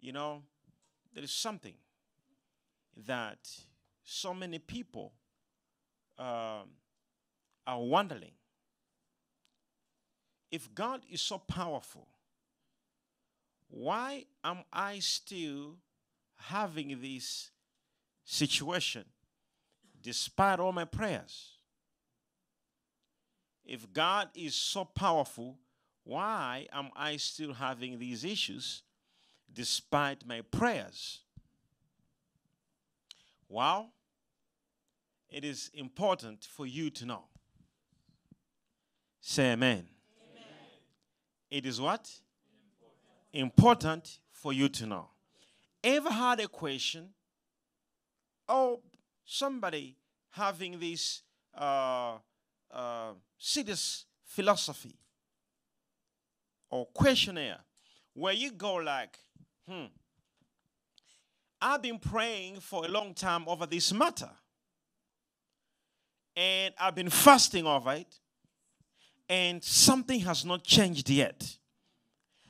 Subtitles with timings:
[0.00, 0.42] you know,
[1.14, 1.74] there is something
[3.06, 3.38] that
[4.04, 5.12] so many people
[6.18, 6.70] um,
[7.66, 8.32] are wondering.
[10.50, 12.08] If God is so powerful,
[13.68, 15.76] why am I still
[16.36, 17.50] having this
[18.24, 19.04] situation
[20.02, 21.58] despite all my prayers?
[23.64, 25.58] If God is so powerful,
[26.04, 28.82] why am I still having these issues
[29.52, 31.20] despite my prayers?
[33.48, 33.90] Well,
[35.30, 37.24] it is important for you to know.
[39.20, 39.86] Say amen.
[40.32, 40.44] amen.
[41.50, 42.10] It is what?
[43.32, 44.06] Important.
[44.06, 45.08] important for you to know.
[45.82, 47.10] Ever had a question?
[48.48, 48.80] Oh,
[49.24, 49.96] somebody
[50.30, 51.22] having this
[51.56, 52.16] uh,
[52.70, 54.96] uh, serious philosophy
[56.70, 57.58] or questionnaire
[58.14, 59.18] where you go like,
[59.68, 59.86] hmm,
[61.60, 64.30] I've been praying for a long time over this matter.
[66.36, 68.20] And I've been fasting over it.
[69.28, 71.56] And something has not changed yet.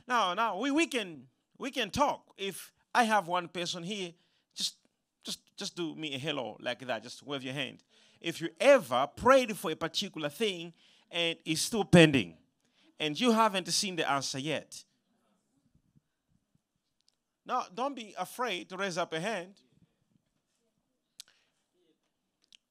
[0.07, 1.23] Now, now we, we can
[1.57, 2.33] we can talk.
[2.37, 4.13] If I have one person here,
[4.55, 4.75] just
[5.23, 7.03] just just do me a hello like that.
[7.03, 7.83] Just wave your hand.
[8.21, 10.73] If you ever prayed for a particular thing
[11.11, 12.37] and it's still pending,
[12.99, 14.83] and you haven't seen the answer yet,
[17.49, 19.55] now, don't be afraid to raise up a hand.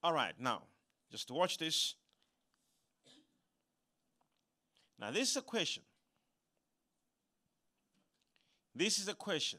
[0.05, 0.63] All right, now,
[1.11, 1.97] just watch this.
[5.01, 5.83] Now, this is a question.
[8.73, 9.59] This is a question.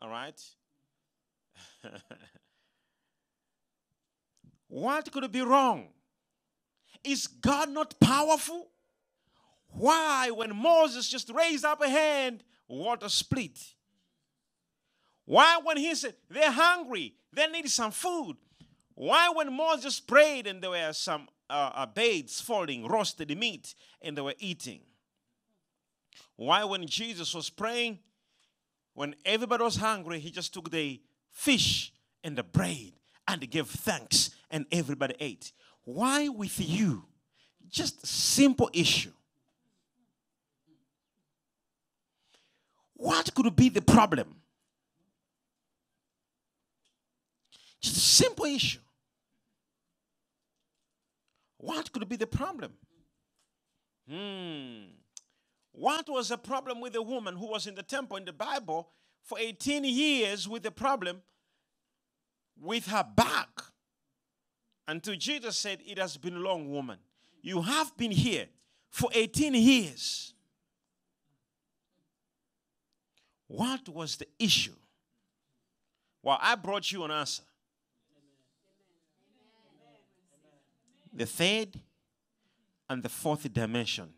[0.00, 0.42] All right?
[4.68, 5.88] what could be wrong?
[7.04, 8.68] Is God not powerful?
[9.68, 13.58] Why, when Moses just raised up a hand, water split.
[15.24, 18.36] Why, when he said they're hungry, they need some food?
[18.94, 24.16] Why, when Moses prayed and there were some uh, uh, babes falling, roasted meat, and
[24.16, 24.80] they were eating?
[26.36, 27.98] Why, when Jesus was praying,
[28.94, 31.00] when everybody was hungry, he just took the
[31.30, 32.92] fish and the bread
[33.28, 35.52] and gave thanks, and everybody ate?
[35.84, 37.04] Why with you?
[37.68, 39.12] Just simple issue.
[42.96, 44.36] What could be the problem?
[47.80, 48.80] Just a simple issue.
[51.58, 52.72] What could be the problem?
[54.08, 54.92] Hmm.
[55.72, 58.88] What was the problem with the woman who was in the temple in the Bible
[59.22, 61.22] for 18 years with the problem
[62.58, 63.48] with her back?
[64.88, 66.98] Until Jesus said, It has been long, woman.
[67.42, 68.46] You have been here
[68.90, 70.32] for 18 years.
[73.48, 74.74] What was the issue?
[76.22, 77.44] Well, I brought you an answer.
[81.12, 81.80] The third
[82.90, 84.08] and the fourth dimension.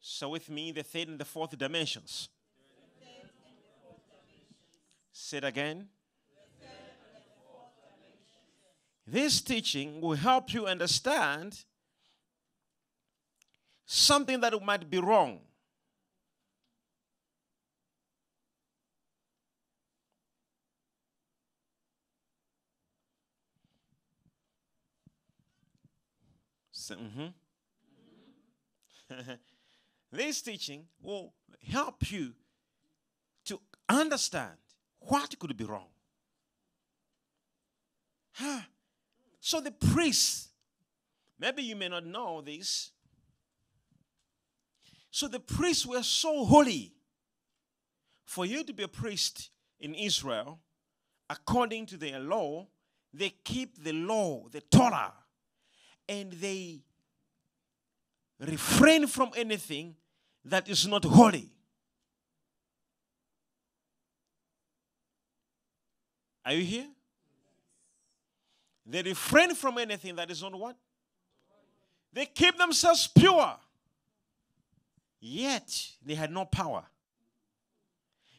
[0.00, 2.28] So, with me, the third and the fourth dimensions.
[5.12, 5.88] Say it again.
[9.06, 11.64] This teaching will help you understand
[13.84, 15.40] something that might be wrong
[26.98, 27.26] mm-hmm.
[30.12, 31.32] this teaching will
[31.66, 32.32] help you
[33.46, 34.56] to understand
[35.00, 35.88] what could be wrong.
[39.40, 40.48] so the priests,
[41.38, 42.92] maybe you may not know this.
[45.10, 46.94] So the priests were so holy.
[48.24, 49.50] For you to be a priest
[49.80, 50.60] in Israel,
[51.28, 52.68] according to their law,
[53.12, 55.12] they keep the law, the Torah,
[56.10, 56.80] and they
[58.40, 59.94] refrain from anything
[60.44, 61.48] that is not holy.
[66.44, 66.86] Are you here?
[68.84, 70.76] They refrain from anything that is not what?
[72.12, 73.54] They keep themselves pure.
[75.20, 76.82] Yet they had no power.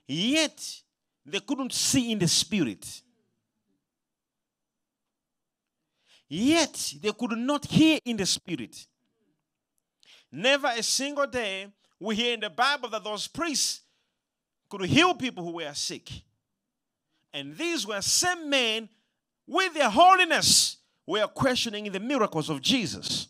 [0.05, 0.81] Yet
[1.25, 3.01] they couldn't see in the spirit.
[6.33, 8.87] Yet they could not hear in the spirit.
[10.31, 11.67] Never a single day
[11.99, 13.81] we hear in the Bible that those priests
[14.69, 16.09] could heal people who were sick.
[17.33, 18.87] And these were same men
[19.45, 23.27] with their holiness were questioning the miracles of Jesus.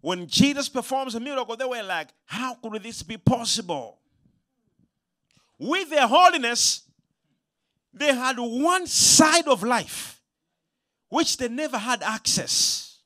[0.00, 4.00] when Jesus performs a miracle, they were like, How could this be possible?
[5.60, 6.82] With their holiness,
[7.92, 10.13] they had one side of life
[11.14, 12.98] which they never had access.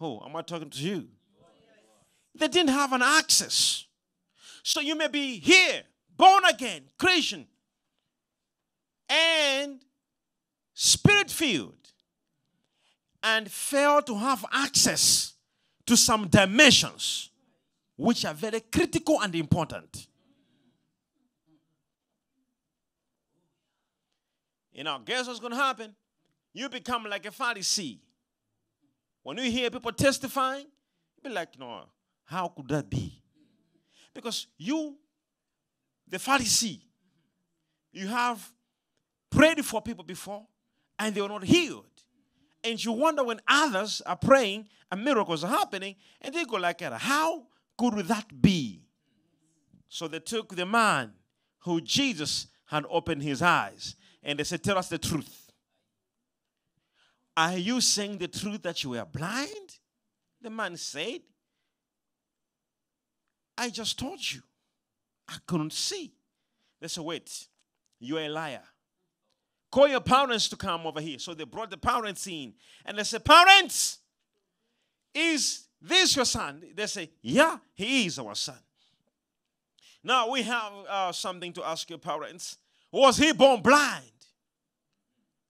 [0.00, 1.06] Oh, am I talking to you?
[2.34, 3.84] They didn't have an access.
[4.62, 5.82] So you may be here,
[6.16, 7.46] born again, Christian,
[9.10, 9.82] and
[10.72, 11.92] spirit filled,
[13.22, 15.34] and fail to have access
[15.84, 17.28] to some dimensions
[17.98, 20.06] which are very critical and important.
[24.76, 25.94] You know, guess what's going to happen?
[26.52, 27.98] You become like a Pharisee.
[29.22, 30.66] When you hear people testifying,
[31.16, 31.84] you be like, no,
[32.26, 33.22] how could that be?
[34.12, 34.98] Because you,
[36.06, 36.82] the Pharisee,
[37.90, 38.52] you have
[39.30, 40.46] prayed for people before
[40.98, 41.86] and they were not healed.
[42.62, 46.80] And you wonder when others are praying and miracles are happening, and they go like,
[46.80, 47.46] how
[47.76, 48.84] could that be?
[49.88, 51.14] So they took the man
[51.60, 53.96] who Jesus had opened his eyes
[54.26, 55.52] and they said, Tell us the truth.
[57.36, 59.78] Are you saying the truth that you were blind?
[60.42, 61.20] The man said,
[63.56, 64.42] I just told you.
[65.28, 66.12] I couldn't see.
[66.80, 67.46] They said, Wait,
[68.00, 68.62] you're a liar.
[69.70, 71.18] Call your parents to come over here.
[71.18, 73.98] So they brought the parents in and they said, Parents,
[75.14, 76.62] is this your son?
[76.74, 78.58] They say, Yeah, he is our son.
[80.02, 82.56] Now we have uh, something to ask your parents.
[82.90, 84.15] Was he born blind?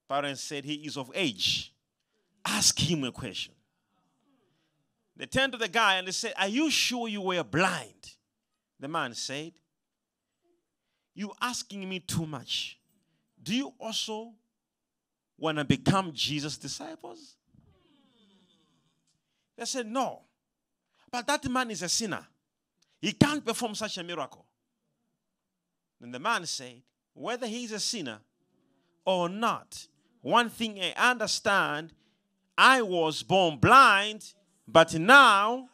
[0.08, 1.72] Parents said he is of age.
[2.44, 3.54] Ask him a question.
[5.16, 8.12] They turned to the guy and they said, Are you sure you were blind?
[8.78, 9.52] The man said,
[11.14, 12.78] You asking me too much.
[13.42, 14.32] Do you also
[15.38, 17.36] want to become Jesus' disciples?
[19.56, 20.22] They said, No.
[21.10, 22.26] But that man is a sinner.
[23.00, 24.44] He can't perform such a miracle.
[26.00, 26.82] Then the man said,
[27.14, 28.18] Whether he is a sinner
[29.04, 29.86] or not,
[30.26, 31.92] one thing I understand
[32.58, 34.34] I was born blind,
[34.66, 35.68] but now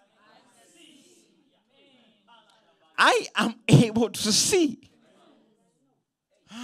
[2.99, 4.91] I am able to see.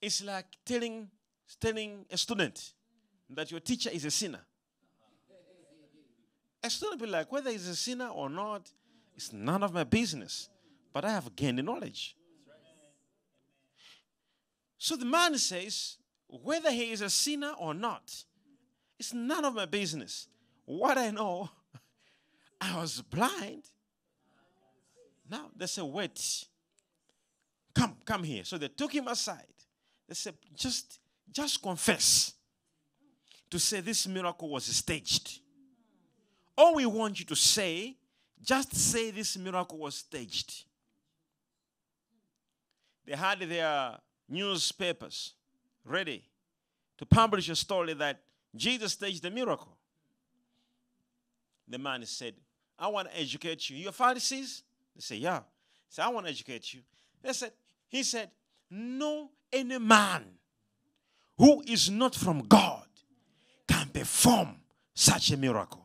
[0.00, 1.08] It's like telling,
[1.58, 2.74] telling a student
[3.30, 4.44] that your teacher is a sinner.
[6.62, 8.70] A student be like, whether he's a sinner or not,
[9.16, 10.50] it's none of my business.
[10.92, 12.16] But I have gained the knowledge.
[14.84, 15.96] So the man says,
[16.28, 18.22] whether he is a sinner or not,
[18.98, 20.28] it's none of my business.
[20.66, 21.48] What I know,
[22.60, 23.62] I was blind.
[25.30, 26.44] Now they say, wait,
[27.74, 28.44] come, come here.
[28.44, 29.54] So they took him aside.
[30.06, 31.00] They said, just,
[31.32, 32.34] just confess
[33.48, 35.40] to say this miracle was staged.
[36.58, 37.96] All we want you to say,
[38.42, 40.66] just say this miracle was staged.
[43.06, 43.98] They had their
[44.28, 45.34] newspapers
[45.84, 46.24] ready
[46.98, 48.20] to publish a story that
[48.54, 49.76] Jesus staged a miracle.
[51.68, 52.34] The man said,
[52.78, 53.76] I want to educate you.
[53.76, 54.62] You're Pharisees?
[54.94, 55.38] They say, Yeah.
[55.38, 56.80] He said, I want to educate you.
[57.22, 57.52] They said,
[57.88, 58.30] He said,
[58.70, 60.24] No any man
[61.38, 62.86] who is not from God
[63.68, 64.56] can perform
[64.94, 65.84] such a miracle.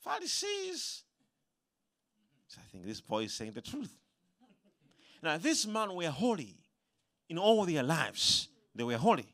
[0.00, 1.02] Pharisees.
[2.48, 3.96] So I think this boy is saying the truth.
[5.24, 6.54] Now, this man were holy
[7.30, 8.48] in all their lives.
[8.74, 9.26] They were holy.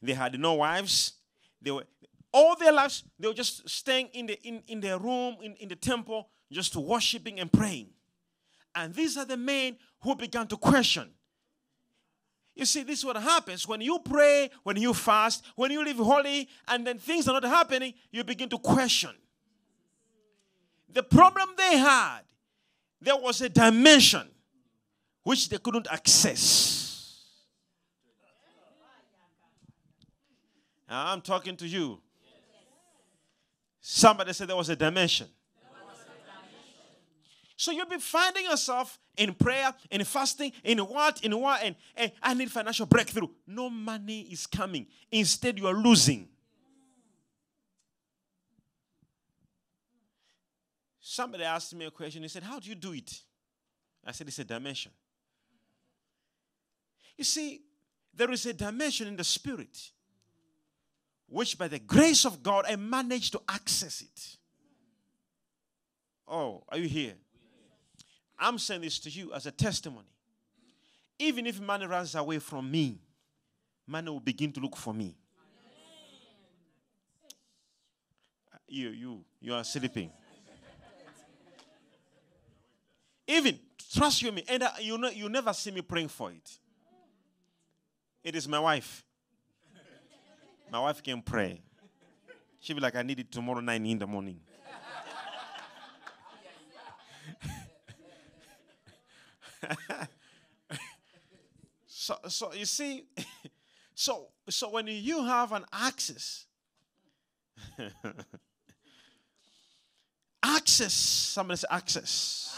[0.00, 1.14] They had no wives.
[1.60, 1.84] They were
[2.32, 5.68] all their lives, they were just staying in the in, in their room, in, in
[5.68, 7.88] the temple, just worshiping and praying.
[8.74, 11.08] And these are the men who began to question.
[12.54, 15.96] You see, this is what happens when you pray, when you fast, when you live
[15.96, 19.10] holy, and then things are not happening, you begin to question.
[20.92, 22.20] The problem they had
[23.00, 24.28] there was a dimension
[25.22, 27.24] which they couldn't access.
[30.88, 32.00] Now, I'm talking to you.
[33.80, 35.28] Somebody said there was a dimension.
[37.56, 42.12] So you'll be finding yourself in prayer, in fasting, in what, in what, and, and
[42.22, 43.28] I need financial breakthrough.
[43.46, 44.86] No money is coming.
[45.10, 46.28] Instead, you are losing.
[51.08, 52.22] Somebody asked me a question.
[52.22, 53.20] He said, How do you do it?
[54.04, 54.90] I said, It's a dimension.
[57.16, 57.62] You see,
[58.12, 59.92] there is a dimension in the spirit
[61.28, 64.36] which, by the grace of God, I managed to access it.
[66.26, 67.14] Oh, are you here?
[68.36, 70.08] I'm saying this to you as a testimony.
[71.20, 72.98] Even if money runs away from me,
[73.86, 75.16] money will begin to look for me.
[78.66, 80.10] You, you, you are sleeping.
[83.28, 83.58] Even
[83.92, 86.58] trust you me, and uh, you know you never see me praying for it.
[88.22, 89.04] It is my wife.
[90.70, 91.60] My wife can pray.
[92.60, 94.40] She'll be like, I need it tomorrow nine in the morning.
[101.86, 103.04] so, so you see,
[103.94, 106.46] so so when you have an access,
[110.42, 112.55] access, somebody say access.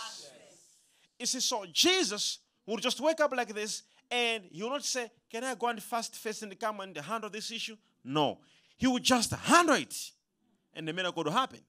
[1.18, 5.10] You see, so Jesus would just wake up like this and you will not say,
[5.30, 7.76] Can I go and fast face and come and handle this issue?
[8.04, 8.38] No.
[8.76, 9.94] He would just handle it
[10.74, 11.60] and the miracle would happen.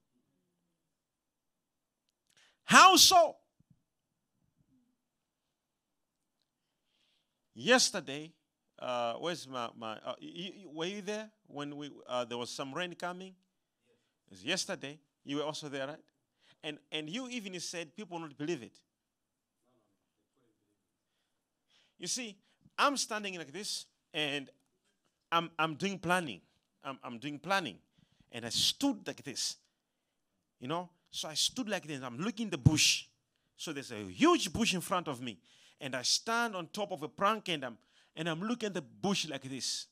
[2.63, 3.35] How so?
[7.55, 8.31] Yesterday,
[8.77, 12.73] uh, where's my, my uh, you, were you there when we, uh, there was some
[12.73, 13.33] rain coming?
[14.29, 14.43] Yes.
[14.43, 14.99] yesterday.
[15.25, 15.97] You were also there, right?
[16.63, 18.79] And, and you even said people don't believe it.
[21.99, 22.35] You see,
[22.77, 24.49] I'm standing like this and
[25.31, 26.41] I'm, I'm doing planning.
[26.83, 27.77] I'm, I'm doing planning.
[28.31, 29.57] And I stood like this.
[30.59, 30.89] You know?
[31.11, 32.01] So I stood like this.
[32.01, 33.05] I'm looking the bush.
[33.57, 35.37] So there's a huge bush in front of me.
[35.81, 37.77] And I stand on top of a plank and I'm
[38.15, 39.87] and I'm looking the bush like this.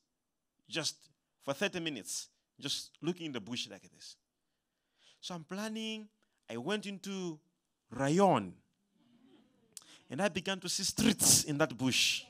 [0.68, 0.96] Just
[1.44, 2.28] for 30 minutes.
[2.60, 4.18] Just looking in the bush like this.
[5.22, 6.08] So I'm planning.
[6.50, 7.40] I went into
[7.90, 8.54] Rayon
[10.10, 12.24] and I began to see streets in that bush.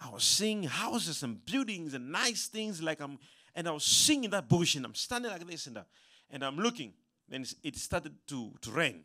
[0.00, 3.18] I was seeing houses and buildings and nice things like I'm,
[3.54, 5.82] and I was seeing in that bush and I'm standing like this and, uh,
[6.30, 6.92] and I'm looking.
[7.28, 9.04] Then it started to, to rain.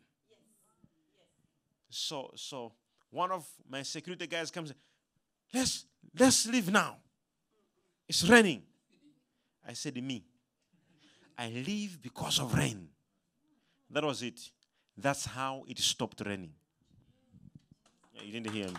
[1.90, 2.72] So, so
[3.10, 4.72] one of my security guys comes,
[5.52, 5.84] let's,
[6.18, 6.96] let's leave now.
[8.08, 8.62] It's raining.
[9.66, 10.24] I said, me,
[11.36, 12.88] I leave because of rain.
[13.90, 14.40] That was it.
[14.96, 16.52] That's how it stopped raining.
[18.22, 18.74] You didn't hear me.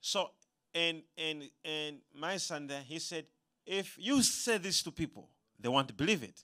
[0.00, 0.30] So,
[0.74, 3.26] and and and my son there, he said,
[3.66, 6.42] if you say this to people, they want to believe it.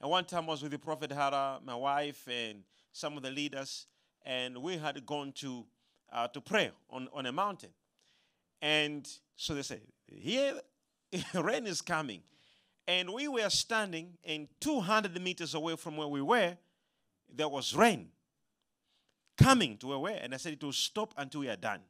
[0.00, 3.30] And one time I was with the Prophet Hara, my wife, and some of the
[3.30, 3.86] leaders,
[4.24, 5.64] and we had gone to
[6.12, 7.70] uh, to pray on, on a mountain.
[8.60, 10.60] And so they said, Here
[11.34, 12.22] rain is coming.
[12.88, 16.56] And we were standing, and 200 meters away from where we were,
[17.34, 18.08] there was rain
[19.36, 20.16] coming to where we were.
[20.16, 21.80] And I said it will stop until we are done.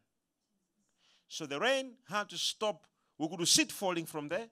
[1.29, 2.87] So the rain had to stop.
[3.19, 4.47] We could see it falling from there.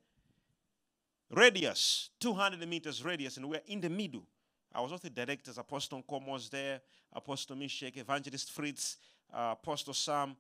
[1.31, 4.25] Radius, 200 meters radius, and we're in the middle.
[4.73, 6.81] I was with the directors, Apostle Komos there,
[7.13, 8.99] Apostle Mishek, Evangelist Fritz,
[9.33, 10.37] uh, Apostle Sam.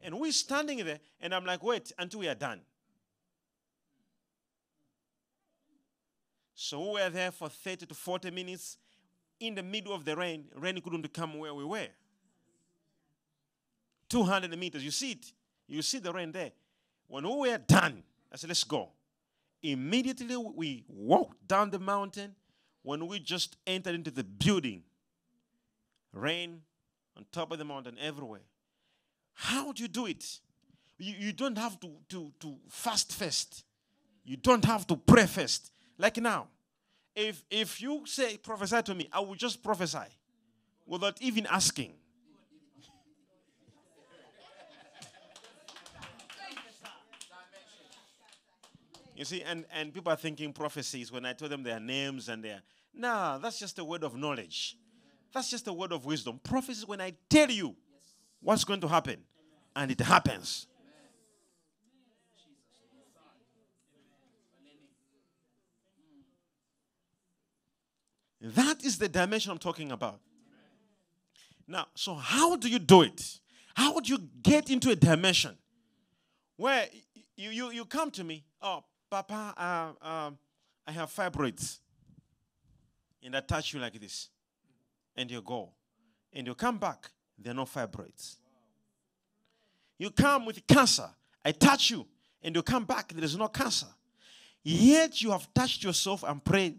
[0.00, 2.60] And we're standing there, and I'm like, wait until we are done.
[6.58, 8.78] So we were there for 30 to 40 minutes
[9.38, 10.46] in the middle of the rain.
[10.56, 11.88] Rain couldn't come where we were.
[14.08, 14.82] 200 meters.
[14.82, 15.32] You see it.
[15.68, 16.52] You see the rain there.
[17.08, 18.88] When we were done, I said, let's go.
[19.62, 22.34] Immediately we walked down the mountain.
[22.82, 24.82] When we just entered into the building,
[26.12, 26.62] rain
[27.18, 28.46] on top of the mountain everywhere.
[29.34, 30.24] How do you do it?
[30.96, 33.64] You, you don't have to, to, to fast first.
[34.24, 35.70] You don't have to pray first.
[35.98, 36.48] Like now,
[37.14, 39.98] if if you say prophesy to me, I will just prophesy
[40.86, 41.94] without even asking.
[49.16, 52.44] You see, and, and people are thinking prophecies when I tell them their names and
[52.44, 52.60] their.
[52.94, 54.76] Nah, that's just a word of knowledge.
[55.32, 56.38] That's just a word of wisdom.
[56.42, 57.74] Prophecy when I tell you
[58.40, 59.20] what's going to happen,
[59.74, 60.66] and it happens.
[68.54, 70.20] That is the dimension I'm talking about.
[71.66, 73.40] Now, so how do you do it?
[73.74, 75.56] How do you get into a dimension
[76.56, 76.86] where
[77.36, 80.30] you, you, you come to me, oh, Papa, uh,
[80.86, 81.78] I have fibroids.
[83.22, 84.28] And I touch you like this.
[85.16, 85.70] And you go.
[86.32, 88.36] And you come back, there are no fibroids.
[89.98, 91.08] You come with cancer.
[91.44, 92.06] I touch you.
[92.42, 93.88] And you come back, there is no cancer.
[94.62, 96.78] Yet you have touched yourself and prayed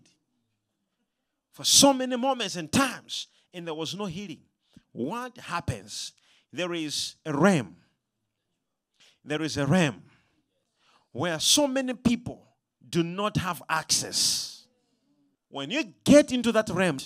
[1.58, 4.42] for so many moments and times, and there was no healing.
[4.92, 6.12] What happens?
[6.54, 7.78] There is a realm.
[9.26, 10.04] There is a realm
[11.12, 12.46] where so many people
[12.88, 14.68] do not have access.
[15.50, 17.00] When you get into that realm,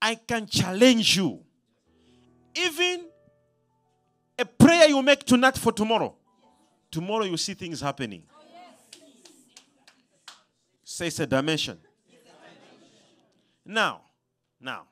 [0.00, 1.44] I can challenge you
[2.54, 3.06] Even
[4.38, 6.14] a prayer you make tonight for tomorrow,
[6.88, 8.22] tomorrow you see things happening.
[10.84, 11.78] Say it's a dimension.
[13.70, 14.00] Now,
[14.60, 14.82] now,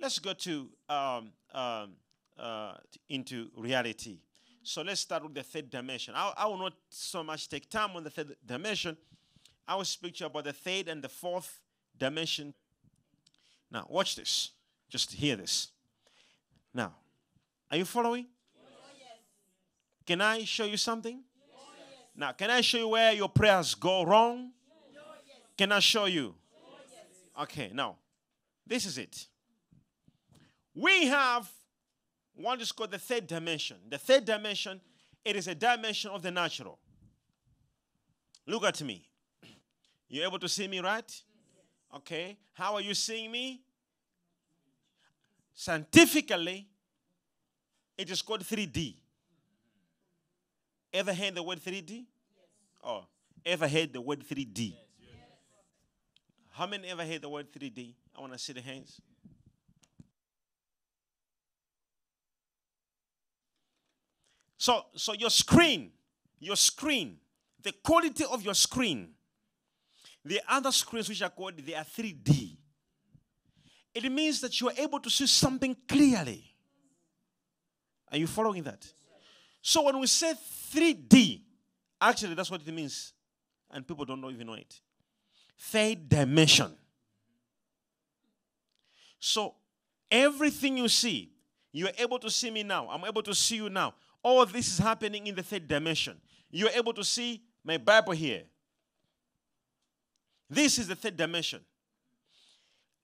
[0.00, 1.90] let's go to um, um,
[2.38, 2.72] uh,
[3.10, 4.20] into reality.
[4.62, 6.14] So let's start with the third dimension.
[6.16, 8.96] I, I will not so much take time on the third dimension.
[9.68, 11.60] I will speak to you about the third and the fourth
[11.98, 12.54] dimension.
[13.70, 14.52] Now, watch this.
[14.88, 15.68] Just hear this.
[16.72, 16.94] Now,
[17.70, 18.24] are you following?
[18.96, 19.18] Yes.
[20.06, 21.16] Can I show you something?
[21.16, 21.66] Yes.
[22.16, 24.52] Now, can I show you where your prayers go wrong?
[24.90, 25.02] Yes.
[25.58, 26.34] Can I show you?
[27.40, 27.96] Okay, now,
[28.66, 29.26] this is it.
[30.74, 31.50] We have
[32.34, 33.76] one is called the third dimension.
[33.88, 34.80] The third dimension,
[35.24, 36.78] it is a dimension of the natural.
[38.46, 39.06] Look at me.
[40.08, 41.22] You able to see me, right?
[41.94, 42.36] Okay.
[42.54, 43.62] How are you seeing me?
[45.54, 46.66] Scientifically,
[47.96, 48.96] it is called 3D.
[50.92, 52.04] Ever heard the word 3D?
[52.84, 53.04] Oh,
[53.44, 54.74] ever heard the word 3D?
[56.52, 57.94] How many ever heard the word 3D?
[58.16, 59.00] I want to see the hands.
[64.58, 65.90] So, so your screen,
[66.38, 67.16] your screen,
[67.62, 69.08] the quality of your screen,
[70.24, 72.56] the other screens which are called, they are 3D.
[73.94, 76.44] It means that you are able to see something clearly.
[78.10, 78.86] Are you following that?
[79.62, 80.34] So when we say
[80.72, 81.40] 3D,
[82.00, 83.14] actually that's what it means.
[83.70, 84.80] And people don't even know it.
[85.64, 86.74] Third dimension.
[89.20, 89.54] So
[90.10, 91.32] everything you see,
[91.70, 92.88] you are able to see me now.
[92.90, 93.94] I'm able to see you now.
[94.24, 96.20] All this is happening in the third dimension.
[96.50, 98.42] You're able to see my Bible here.
[100.50, 101.60] This is the third dimension.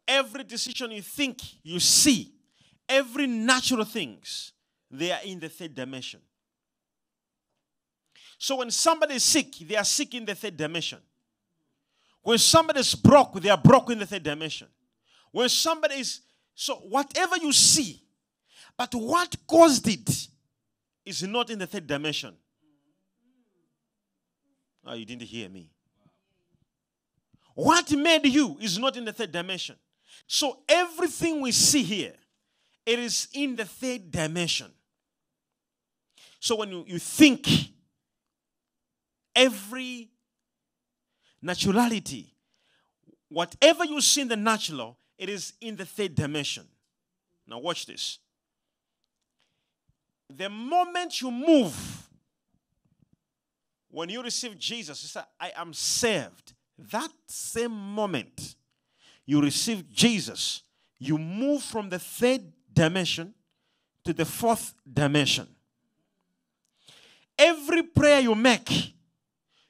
[0.06, 2.34] Every decision you think, you see,
[2.88, 4.52] every natural things,
[4.90, 6.20] they are in the third dimension.
[8.36, 10.98] So when somebody is sick, they are sick in the third dimension.
[12.28, 14.68] When somebody is broke, they are broke in the third dimension.
[15.32, 16.20] When somebody is
[16.54, 18.02] so whatever you see,
[18.76, 20.28] but what caused it
[21.06, 22.34] is not in the third dimension.
[24.84, 25.70] Oh, you didn't hear me.
[27.54, 29.76] What made you is not in the third dimension.
[30.26, 32.14] So everything we see here,
[32.84, 34.70] it is in the third dimension.
[36.40, 37.48] So when you, you think,
[39.34, 40.10] every
[41.44, 42.26] naturality,
[43.28, 46.64] whatever you see in the natural, it is in the third dimension.
[47.46, 48.18] Now watch this.
[50.30, 52.08] The moment you move,
[53.90, 56.52] when you receive Jesus, you say, I am saved.
[56.90, 58.54] That same moment
[59.24, 60.62] you receive Jesus,
[60.98, 63.34] you move from the third dimension
[64.04, 65.46] to the fourth dimension.
[67.38, 68.94] Every prayer you make,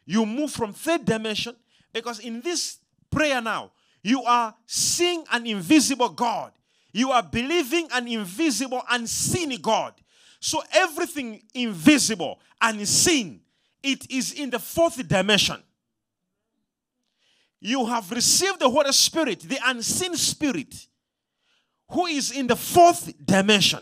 [0.08, 1.54] you move from third dimension
[1.92, 2.78] because in this
[3.10, 3.70] prayer now,
[4.02, 6.52] you are seeing an invisible God.
[6.94, 9.92] You are believing an invisible, unseen God.
[10.40, 13.42] So everything invisible and seen,
[13.82, 15.62] it is in the fourth dimension.
[17.60, 20.86] You have received the Holy Spirit, the unseen spirit,
[21.90, 23.80] who is in the fourth dimension.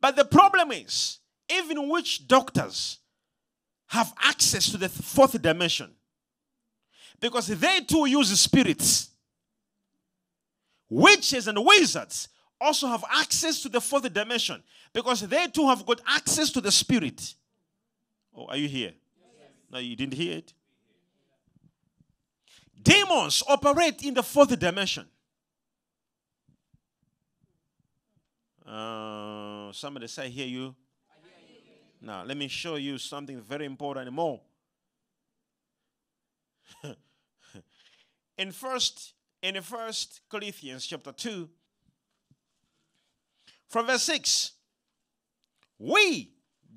[0.00, 1.18] But the problem is,
[1.52, 2.99] even witch doctors
[3.90, 5.90] have access to the fourth dimension
[7.20, 9.10] because they too use spirits.
[10.88, 12.28] Witches and wizards
[12.60, 16.70] also have access to the fourth dimension because they too have got access to the
[16.70, 17.34] spirit.
[18.36, 18.92] Oh, are you here?
[19.72, 20.52] No, you didn't hear it.
[22.80, 25.04] Demons operate in the fourth dimension.
[28.64, 30.76] Uh, somebody say, hear you.
[32.00, 34.40] Now, let me show you something very important more.
[38.38, 41.48] in first in the first Corinthians chapter 2
[43.68, 44.52] from verse 6
[45.78, 46.30] we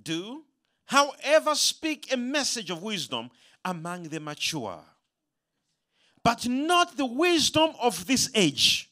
[0.03, 0.43] do
[0.85, 3.29] however speak a message of wisdom
[3.63, 4.83] among the mature
[6.23, 8.89] but not the wisdom of this age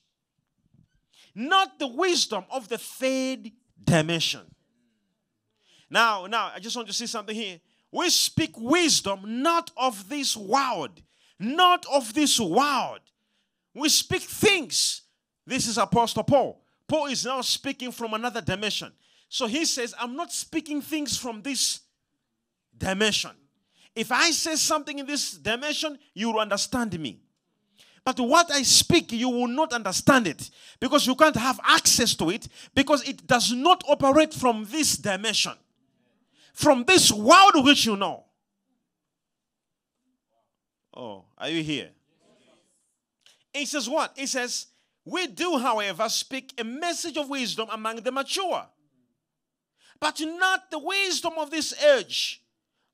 [1.33, 3.51] not the wisdom of the third
[3.83, 4.41] dimension
[5.91, 7.59] now, now, I just want to see something here.
[7.91, 11.01] We speak wisdom not of this world,
[11.37, 13.01] not of this world.
[13.73, 15.01] We speak things.
[15.45, 16.63] This is Apostle Paul.
[16.87, 18.93] Paul is now speaking from another dimension.
[19.27, 21.81] So he says, I'm not speaking things from this
[22.77, 23.31] dimension.
[23.93, 27.19] If I say something in this dimension, you will understand me.
[28.03, 30.49] But what I speak, you will not understand it
[30.79, 35.53] because you can't have access to it because it does not operate from this dimension,
[36.53, 38.25] from this world which you know.
[40.95, 41.89] Oh, are you here?
[43.53, 44.13] It says what?
[44.17, 44.67] It says,
[45.05, 48.65] We do, however, speak a message of wisdom among the mature,
[49.99, 52.41] but not the wisdom of this age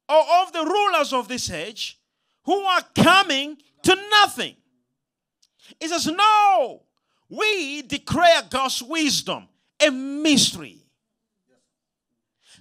[0.09, 1.99] or of the rulers of this age
[2.43, 4.55] who are coming to nothing.
[5.79, 6.83] It says, No,
[7.29, 9.47] we declare God's wisdom
[9.79, 10.86] a mystery.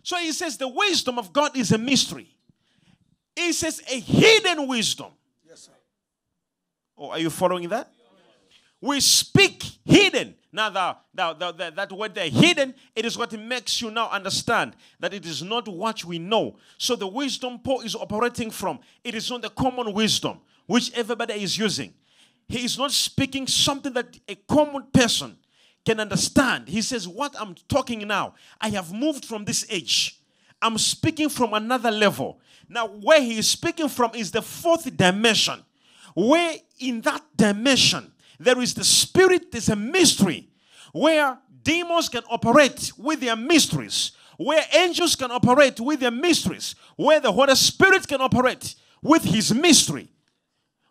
[0.07, 2.29] So he says the wisdom of God is a mystery.
[3.35, 5.11] He says a hidden wisdom.
[5.45, 5.73] Yes, sir.
[6.97, 7.91] Oh, are you following that?
[8.81, 10.37] We speak hidden.
[10.53, 14.77] Now, the, the, the, that word there, hidden, it is what makes you now understand
[15.01, 16.57] that it is not what we know.
[16.79, 21.35] So the wisdom Paul is operating from, it is not the common wisdom which everybody
[21.43, 21.93] is using.
[22.47, 25.37] He is not speaking something that a common person
[25.87, 26.69] can understand.
[26.69, 30.21] He says, What I'm talking now, I have moved from this age.
[30.61, 32.41] I'm speaking from another level.
[32.69, 35.65] Now, where he is speaking from is the fourth dimension,
[36.15, 40.49] where in that dimension, there is the spirit, there's a mystery
[40.93, 47.21] where demons can operate with their mysteries, where angels can operate with their mysteries, where
[47.21, 50.11] the Holy Spirit can operate with his mystery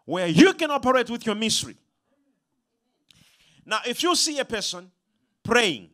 [0.05, 1.75] where you can operate with your mystery.
[3.65, 4.91] Now, if you see a person
[5.43, 5.89] praying,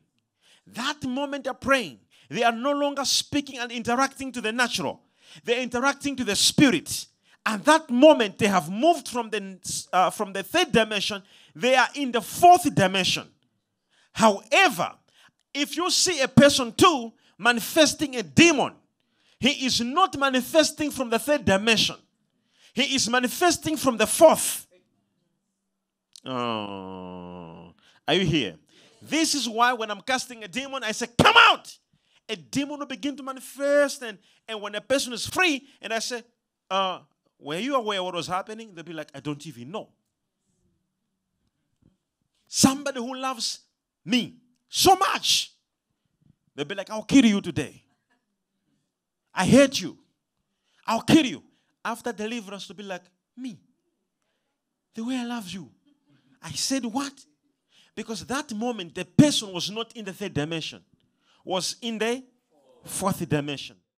[0.67, 5.01] that moment they're praying, they are no longer speaking and interacting to the natural,
[5.43, 7.07] they're interacting to the spirit.
[7.45, 9.57] And that moment they have moved from the,
[9.91, 11.23] uh, from the third dimension,
[11.55, 13.27] they are in the fourth dimension.
[14.13, 14.93] However,
[15.53, 18.73] if you see a person too manifesting a demon,
[19.39, 21.95] he is not manifesting from the third dimension.
[22.73, 24.67] He is manifesting from the fourth.
[26.23, 27.60] Oh,
[28.07, 28.55] are you here?
[29.01, 31.75] This is why when I'm casting a demon, I say, Come out!
[32.29, 34.01] A demon will begin to manifest.
[34.03, 36.23] And, and when a person is free, and I say,
[36.69, 36.99] uh,
[37.39, 38.73] Were you aware what was happening?
[38.73, 39.89] They'll be like, I don't even know.
[42.47, 43.61] Somebody who loves
[44.03, 44.35] me
[44.67, 45.53] so much,
[46.55, 47.83] they'll be like, I'll kill you today.
[49.33, 49.97] I hate you.
[50.85, 51.43] I'll kill you
[51.83, 53.03] after deliverance to be like,
[53.37, 53.57] me.
[54.93, 55.69] The way I love you.
[56.43, 57.13] I said, what?
[57.95, 60.81] Because that moment, the person was not in the third dimension,
[61.43, 62.23] was in the
[62.83, 63.75] fourth dimension.